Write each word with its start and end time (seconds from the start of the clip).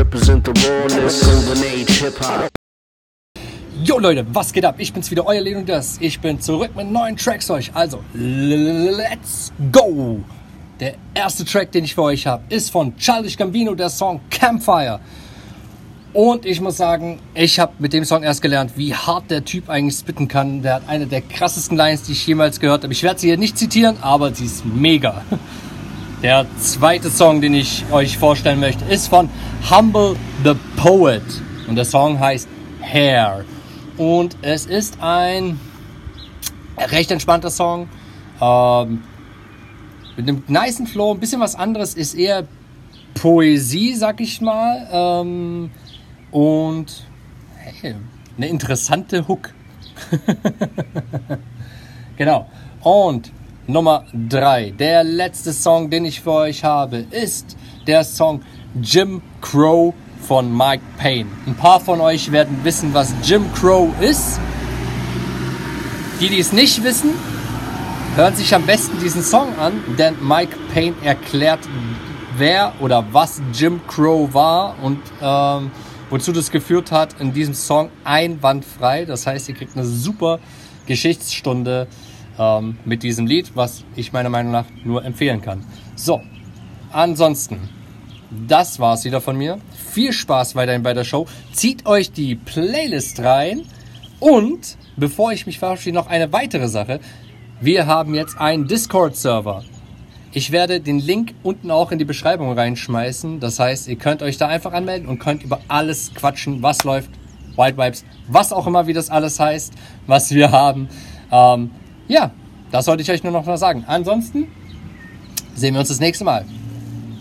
Represent 0.00 0.46
the 0.46 0.52
rawness, 0.52 1.22
golden 1.22 1.62
age 1.62 2.00
hip 2.00 2.18
hop. 2.20 2.48
Jo 3.84 3.98
Leute, 3.98 4.24
was 4.32 4.50
geht 4.50 4.64
ab? 4.64 4.76
Ich 4.78 4.94
bin's 4.94 5.10
wieder, 5.10 5.26
euer 5.26 5.42
Leon 5.42 5.66
das. 5.66 5.98
Ich 6.00 6.18
bin 6.20 6.40
zurück 6.40 6.70
mit 6.74 6.90
neuen 6.90 7.18
Tracks 7.18 7.50
euch. 7.50 7.70
Also, 7.74 8.02
let's 8.14 9.52
go! 9.70 10.20
Der 10.80 10.94
erste 11.12 11.44
Track, 11.44 11.72
den 11.72 11.84
ich 11.84 11.94
für 11.94 12.04
euch 12.04 12.26
habe, 12.26 12.42
ist 12.48 12.70
von 12.70 12.96
Childish 12.96 13.36
Gambino, 13.36 13.74
der 13.74 13.90
Song 13.90 14.22
Campfire. 14.30 15.00
Und 16.14 16.46
ich 16.46 16.62
muss 16.62 16.78
sagen, 16.78 17.18
ich 17.34 17.60
habe 17.60 17.74
mit 17.78 17.92
dem 17.92 18.06
Song 18.06 18.22
erst 18.22 18.40
gelernt, 18.40 18.72
wie 18.76 18.94
hart 18.94 19.30
der 19.30 19.44
Typ 19.44 19.68
eigentlich 19.68 19.98
spitten 19.98 20.28
kann. 20.28 20.62
Der 20.62 20.76
hat 20.76 20.82
eine 20.86 21.08
der 21.08 21.20
krassesten 21.20 21.76
Lines, 21.76 22.04
die 22.04 22.12
ich 22.12 22.26
jemals 22.26 22.58
gehört 22.58 22.84
habe. 22.84 22.92
Ich 22.94 23.02
werde 23.02 23.20
sie 23.20 23.26
hier 23.26 23.36
nicht 23.36 23.58
zitieren, 23.58 23.98
aber 24.00 24.34
sie 24.34 24.46
ist 24.46 24.64
mega. 24.64 25.22
Der 26.22 26.44
zweite 26.58 27.08
Song, 27.08 27.40
den 27.40 27.54
ich 27.54 27.82
euch 27.90 28.18
vorstellen 28.18 28.60
möchte, 28.60 28.84
ist 28.84 29.08
von 29.08 29.30
Humble 29.70 30.16
the 30.44 30.52
Poet. 30.76 31.22
Und 31.66 31.76
der 31.76 31.86
Song 31.86 32.20
heißt 32.20 32.46
Hair. 32.82 33.46
Und 33.96 34.36
es 34.42 34.66
ist 34.66 34.98
ein 35.00 35.58
recht 36.76 37.10
entspannter 37.10 37.48
Song. 37.48 37.88
Ähm, 38.38 39.02
mit 40.14 40.28
einem 40.28 40.42
niceen 40.46 40.86
Flow, 40.86 41.14
ein 41.14 41.20
bisschen 41.20 41.40
was 41.40 41.54
anderes, 41.54 41.94
ist 41.94 42.12
eher 42.12 42.46
Poesie, 43.14 43.94
sag 43.94 44.20
ich 44.20 44.42
mal. 44.42 44.88
Ähm, 44.92 45.70
und 46.32 47.06
hey, 47.56 47.94
eine 48.36 48.46
interessante 48.46 49.26
Hook. 49.26 49.54
genau. 52.18 52.46
Und 52.82 53.32
Nummer 53.70 54.04
3, 54.28 54.72
der 54.72 55.04
letzte 55.04 55.52
Song, 55.52 55.90
den 55.90 56.04
ich 56.04 56.22
für 56.22 56.32
euch 56.32 56.64
habe, 56.64 57.04
ist 57.12 57.56
der 57.86 58.02
Song 58.02 58.42
Jim 58.82 59.22
Crow 59.40 59.94
von 60.22 60.56
Mike 60.56 60.82
Payne. 60.98 61.30
Ein 61.46 61.54
paar 61.54 61.78
von 61.78 62.00
euch 62.00 62.32
werden 62.32 62.58
wissen, 62.64 62.92
was 62.94 63.14
Jim 63.22 63.44
Crow 63.54 63.88
ist. 64.00 64.40
Die, 66.20 66.28
die 66.28 66.40
es 66.40 66.52
nicht 66.52 66.82
wissen, 66.82 67.10
hören 68.16 68.34
sich 68.34 68.52
am 68.56 68.66
besten 68.66 68.98
diesen 68.98 69.22
Song 69.22 69.56
an, 69.56 69.74
denn 69.96 70.16
Mike 70.20 70.56
Payne 70.74 70.96
erklärt, 71.04 71.60
wer 72.36 72.72
oder 72.80 73.04
was 73.12 73.40
Jim 73.52 73.80
Crow 73.86 74.34
war 74.34 74.74
und 74.82 74.98
ähm, 75.22 75.70
wozu 76.10 76.32
das 76.32 76.50
geführt 76.50 76.90
hat 76.90 77.20
in 77.20 77.32
diesem 77.32 77.54
Song 77.54 77.90
einwandfrei. 78.02 79.04
Das 79.04 79.28
heißt, 79.28 79.48
ihr 79.48 79.54
kriegt 79.54 79.76
eine 79.76 79.86
super 79.86 80.40
Geschichtsstunde 80.86 81.86
ähm, 82.40 82.78
mit 82.86 83.02
diesem 83.02 83.26
Lied, 83.26 83.52
was 83.54 83.84
ich 83.94 84.12
meiner 84.12 84.30
Meinung 84.30 84.50
nach 84.50 84.64
nur 84.82 85.04
empfehlen 85.04 85.42
kann. 85.42 85.64
So, 85.94 86.22
ansonsten, 86.90 87.68
das 88.48 88.80
war's 88.80 89.04
wieder 89.04 89.20
von 89.20 89.36
mir. 89.36 89.58
Viel 89.92 90.12
Spaß 90.12 90.54
weiterhin 90.54 90.82
bei 90.82 90.94
der 90.94 91.04
Show. 91.04 91.26
Zieht 91.52 91.84
euch 91.86 92.12
die 92.12 92.36
Playlist 92.36 93.20
rein 93.20 93.62
und 94.20 94.78
bevor 94.96 95.32
ich 95.32 95.46
mich 95.46 95.58
verabschiede, 95.58 95.94
noch 95.94 96.06
eine 96.06 96.32
weitere 96.32 96.68
Sache. 96.68 97.00
Wir 97.60 97.86
haben 97.86 98.14
jetzt 98.14 98.40
einen 98.40 98.66
Discord-Server. 98.66 99.64
Ich 100.32 100.52
werde 100.52 100.80
den 100.80 100.98
Link 100.98 101.34
unten 101.42 101.70
auch 101.70 101.90
in 101.92 101.98
die 101.98 102.04
Beschreibung 102.04 102.52
reinschmeißen. 102.52 103.40
Das 103.40 103.58
heißt, 103.58 103.88
ihr 103.88 103.96
könnt 103.96 104.22
euch 104.22 104.38
da 104.38 104.46
einfach 104.46 104.72
anmelden 104.72 105.08
und 105.08 105.18
könnt 105.18 105.42
über 105.42 105.60
alles 105.68 106.14
quatschen, 106.14 106.62
was 106.62 106.84
läuft, 106.84 107.10
Wild 107.56 107.76
Vibes, 107.76 108.04
was 108.28 108.52
auch 108.52 108.66
immer, 108.66 108.86
wie 108.86 108.92
das 108.92 109.10
alles 109.10 109.40
heißt, 109.40 109.74
was 110.06 110.30
wir 110.30 110.52
haben. 110.52 110.88
Ähm, 111.32 111.72
ja, 112.10 112.32
das 112.72 112.84
sollte 112.84 113.02
ich 113.02 113.10
euch 113.10 113.22
nur 113.22 113.32
noch 113.32 113.46
mal 113.46 113.56
sagen. 113.56 113.84
Ansonsten 113.86 114.48
sehen 115.54 115.74
wir 115.74 115.80
uns 115.80 115.88
das 115.88 116.00
nächste 116.00 116.24
Mal. 116.24 116.44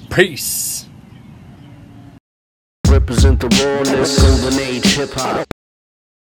Peace. 0.09 0.87